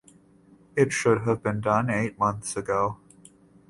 [0.75, 2.97] It should have been done eight months ago.